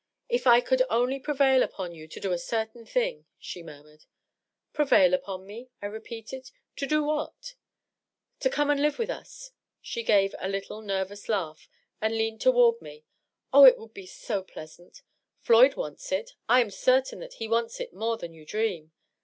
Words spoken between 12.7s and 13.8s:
toward me," Oh, it